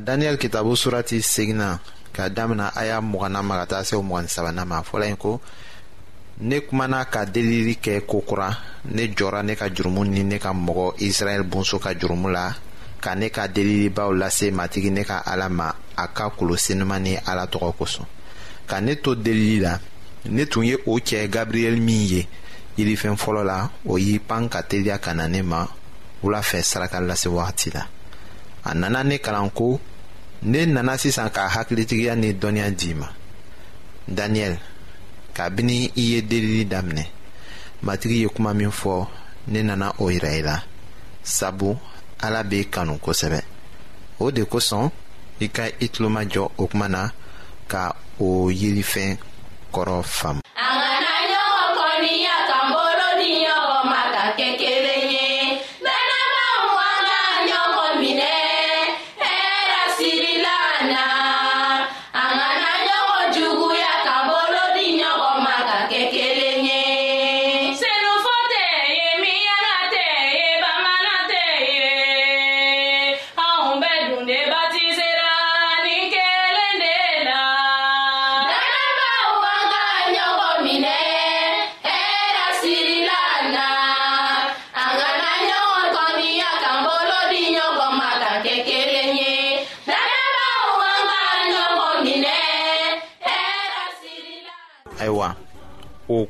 daniyɛli 0.00 0.38
kitabu 0.40 0.76
surati 0.76 1.20
segina 1.22 1.78
ka 2.12 2.28
damina 2.28 2.72
a 2.74 2.84
y'a 2.88 3.00
mugana 3.00 3.42
ma 3.44 3.60
ka 3.62 3.66
taa 3.66 3.84
se 3.84 3.94
o 3.96 4.02
mugani 4.02 4.28
sabanan 4.28 4.66
ma 4.68 4.82
fɔla 4.82 5.06
yen 5.06 5.16
ko 5.16 5.40
ne 6.40 6.60
kumana 6.60 7.04
ka 7.04 7.24
delili 7.26 7.76
kɛ 7.82 8.00
kokura 8.06 8.50
ne 8.92 9.06
jɔra 9.14 9.42
ne 9.44 9.54
ka 9.54 9.68
jurumu 9.68 10.04
ni 10.04 10.22
ne 10.24 10.38
ka 10.38 10.52
mɔgɔ 10.52 10.94
israɛl 11.04 11.42
bonso 11.46 11.78
ka 11.78 11.92
jurumu 11.94 12.30
la 12.32 12.54
ka 13.00 13.14
ne 13.14 13.30
ka 13.30 13.46
delilibaw 13.48 14.10
lase 14.18 14.50
matigi 14.52 14.90
ne 14.90 15.04
ka 15.04 15.22
ala 15.26 15.48
ma 15.48 15.72
a 15.96 16.08
ka 16.08 16.30
kolosenuman 16.30 17.00
ni 17.02 17.16
ala 17.16 17.46
tɔgɔ 17.46 17.72
kosɔn 17.78 18.06
ka 18.66 18.80
ne 18.80 18.96
to 18.96 19.14
delili 19.14 19.60
la 19.60 19.78
ne 20.30 20.46
tun 20.46 20.64
ye 20.64 20.76
o 20.86 20.96
cɛɛ 20.96 21.28
gabriyɛli 21.30 21.80
min 21.80 22.00
ye 22.08 22.28
yirifɛn 22.78 23.16
fɔlɔ 23.16 23.44
la 23.44 23.68
o 23.86 23.96
y'i 23.98 24.18
pan 24.18 24.48
ka 24.48 24.62
teliya 24.62 24.98
ka 24.98 25.12
na 25.14 25.26
ne 25.28 25.42
ma 25.42 25.66
wula 26.22 26.40
fɛ 26.40 26.62
saraka 26.62 27.00
lase 27.00 27.26
wagati 27.28 27.70
la 27.74 27.86
a 28.64 28.74
nana 28.74 29.04
ne 29.04 29.18
kalan 29.18 29.50
ko 29.54 29.80
ne 30.42 30.66
nana 30.66 30.98
sisan 30.98 31.28
ka 31.30 31.48
hakilitigiya 31.48 32.16
ni 32.16 32.32
dɔnniya 32.40 32.68
d'i 32.78 32.92
ma 33.00 33.08
daniyɛli 34.16 34.58
kabini 35.36 35.78
i 35.96 36.02
ye 36.10 36.20
delili 36.30 36.64
daminɛ 36.72 37.04
matigi 37.84 38.22
ye 38.22 38.28
kuma 38.34 38.54
min 38.54 38.70
fɔ 38.80 39.06
ne 39.52 39.60
nana 39.62 39.88
o 40.02 40.10
yira 40.12 40.30
i 40.38 40.42
la 40.48 40.56
sabu 41.36 41.70
ala 42.26 42.40
b'i 42.48 42.60
kanu 42.74 42.94
kosɛbɛ 43.04 43.40
o 44.24 44.30
de 44.30 44.42
kosɔn 44.52 44.90
i 45.40 45.46
ka 45.54 45.64
i 45.80 45.86
tulomajɔ 45.92 46.44
o 46.58 46.64
kuma 46.70 46.88
na 46.88 47.02
ka 47.72 47.92
o 48.18 48.48
yelifɛn 48.50 49.16
kɔrɔ 49.72 50.02
faamu 50.04 50.39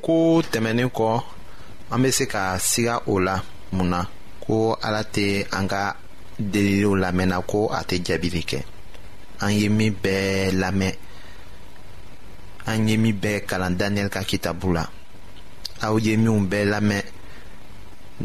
ko 0.03 0.17
tɛmɛnin 0.51 0.91
kɔ 0.97 1.09
an 1.93 2.03
be 2.03 2.11
se 2.17 2.25
ka 2.33 2.59
siga 2.59 2.95
o 3.07 3.15
la 3.27 3.35
mun 3.73 3.89
na 3.93 4.01
ko 4.45 4.75
ala 4.87 5.01
tɛ 5.15 5.27
an 5.59 5.67
ka 5.73 5.83
deliliw 6.53 6.95
lamɛnna 7.03 7.37
ko 7.51 7.61
a 7.73 7.83
tɛ 7.89 7.97
jaabili 8.07 8.43
kɛ 8.51 8.59
an 9.45 9.51
ye 9.59 9.69
min 9.69 9.95
bɛɛ 10.05 10.53
lamɛn 10.61 10.93
an 12.71 12.89
ye 12.89 12.97
min 12.97 13.13
bɛɛ 13.23 13.45
kalan 13.49 13.75
daniyɛli 13.79 14.11
ka 14.15 14.21
kitabu 14.31 14.69
la 14.77 14.85
aw 15.87 15.95
ye 16.05 16.17
minw 16.17 16.41
bɛɛ 16.51 16.65
lamɛn 16.73 17.03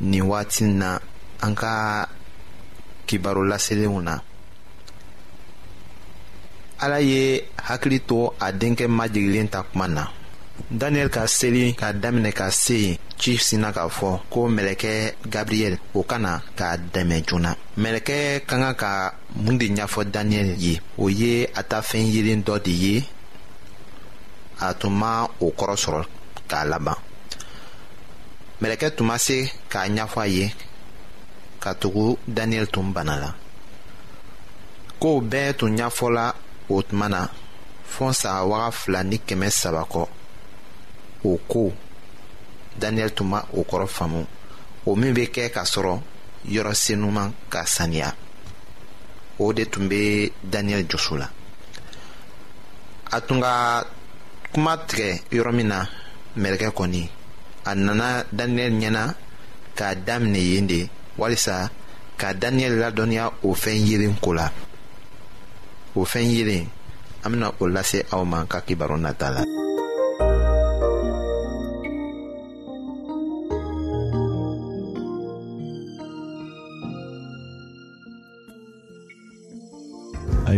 nin 0.10 0.24
waati 0.30 0.64
na 0.80 1.00
an 1.42 1.56
ka 1.56 2.08
laselenw 3.50 4.02
na 4.04 4.16
ala 6.84 7.00
ye 7.02 7.42
hakili 7.68 8.00
to 8.08 8.32
a 8.40 8.52
denkɛ 8.52 8.88
majigilen 8.88 9.48
ta 9.50 9.64
kuma 9.64 9.88
na 9.88 10.06
daniyɛli 10.82 11.12
ka 11.18 11.24
seli 11.38 11.62
ka 11.82 11.88
daminɛ 12.04 12.32
ka 12.40 12.48
se 12.64 12.76
yen 12.86 12.98
ci 13.22 13.32
sina 13.48 13.70
k'a 13.76 13.86
fɔ 13.98 14.10
ko 14.32 14.40
mɛlɛkɛ 14.56 14.92
gabriyɛli 15.34 15.78
o 15.94 16.02
kana 16.10 16.32
k'a 16.58 16.70
dɛmɛ 16.94 17.16
joona 17.28 17.52
mɛlɛkɛ 17.82 18.16
ka 18.48 18.56
kan 18.60 18.74
ka 18.82 18.90
mun 19.44 19.58
de 19.60 19.66
ɲɛfɔ 19.78 20.02
daniyɛli 20.16 20.54
ye 20.66 20.74
o 20.98 21.06
ye 21.20 21.34
a 21.60 21.62
ta 21.70 21.80
fɛn 21.90 22.06
yelen 22.14 22.42
dɔ 22.48 22.56
de 22.66 22.72
ye 22.84 22.96
a 24.60 24.70
tun 24.80 24.92
ma 25.00 25.12
o 25.40 25.48
kɔrɔ 25.60 25.76
sɔrɔ 25.84 26.02
k'a 26.50 26.66
laban 26.72 26.98
mɛlɛkɛ 28.62 28.90
tun 28.96 29.06
ma 29.08 29.18
se 29.26 29.38
k'a 29.72 29.82
ɲɛfɔ 29.96 30.20
a 30.22 30.28
ye 30.38 30.48
ka 31.64 31.74
tugu 31.82 32.06
daniyɛli 32.38 32.68
tun 32.74 32.92
bana 32.96 33.14
la 33.24 33.30
kow 35.02 35.20
bɛɛ 35.32 35.54
tun 35.58 35.76
ɲɛfɔla 35.78 36.26
o 36.76 36.82
tuma 36.82 37.08
na 37.10 37.28
fɔɔ 37.96 38.14
san 38.14 38.48
waga 38.50 38.72
fila 38.72 39.04
ni 39.04 39.18
kɛmɛ 39.20 39.50
saba 39.52 39.84
kɔ 39.94 40.08
o 41.26 41.34
ko 41.50 41.72
daniyɛli 42.80 43.14
tun 43.16 43.28
ma 43.32 43.40
o 43.58 43.64
kɔrɔ 43.64 43.88
faamu 43.88 44.22
o 44.86 44.96
min 45.00 45.14
be 45.16 45.24
kɛ 45.36 45.46
k'a 45.54 45.64
sɔrɔ 45.74 45.96
yɔrɔ 46.54 46.74
senuman 46.84 47.30
ka 47.52 47.60
saniya 47.76 48.10
o 49.44 49.54
de 49.58 49.66
tun 49.66 49.88
be 49.90 50.32
daniyɛli 50.52 50.86
jusu 50.90 51.18
la 51.18 51.28
a 53.12 53.18
tun 53.26 53.40
ka 53.42 53.54
kuma 54.54 54.74
tigɛ 54.88 55.10
yɔrɔ 55.36 55.52
min 55.58 55.68
na 55.68 55.80
mɛlɛkɛ 56.42 56.70
kɔni 56.78 57.04
a 57.70 57.76
nana 57.76 58.26
daniyɛli 58.38 58.76
ɲɛna 58.82 59.04
k'a 59.78 59.96
daminɛ 60.08 60.38
yen 60.54 60.68
de 60.68 60.88
walisa 61.18 61.70
ka 62.20 62.34
daniyɛli 62.42 62.78
ladɔnniya 62.84 63.32
o 63.48 63.56
fɛn 63.56 63.78
yeelen 63.88 64.16
ko 64.22 64.32
la 64.34 64.50
o 65.96 66.06
fɛn 66.06 66.26
yeelen 66.34 66.68
an 67.24 67.30
bena 67.32 67.54
o 67.60 67.66
lase 67.68 68.04
aw 68.12 68.24
ma 68.24 68.46
ka 68.46 68.60
kibaru 68.62 68.98
nata 69.00 69.32
la. 69.32 69.42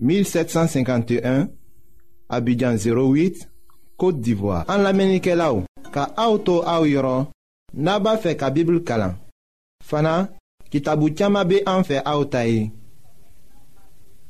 1751 0.00 1.48
Abidjan 2.28 2.74
08 2.74 3.44
Kote 4.00 4.20
d'Ivoire 4.20 4.64
An 4.72 4.82
la 4.82 4.92
menike 4.96 5.34
la 5.36 5.50
ou 5.54 5.64
Ka 5.92 6.08
aoutou 6.16 6.64
aou 6.64 6.88
yoron 6.88 7.28
Naba 7.76 8.16
fe 8.18 8.32
ka 8.38 8.48
bibl 8.54 8.80
kalan 8.88 9.16
Fana, 9.84 10.30
ki 10.72 10.80
tabou 10.84 11.12
tiyama 11.12 11.44
be 11.48 11.60
an 11.68 11.84
fe 11.86 12.00
aoutaye 12.04 12.70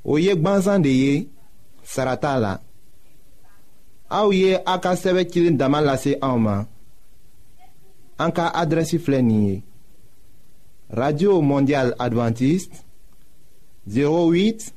Ou 0.02 0.18
yek 0.20 0.42
ban 0.42 0.60
zande 0.64 0.90
ye 0.90 1.14
Sarata 1.86 2.34
la 2.42 2.56
Aou 4.10 4.34
ye 4.34 4.56
a 4.66 4.74
kan 4.82 4.98
seve 4.98 5.22
kilin 5.30 5.56
daman 5.60 5.86
lase 5.86 6.16
aouman 6.20 6.66
An 8.20 8.34
ka 8.34 8.50
adresi 8.62 8.98
flenye 8.98 9.60
Radio 10.90 11.38
Mondial 11.46 11.94
Adventist 12.02 12.82
08 13.86 13.94
Abidjan 13.94 14.76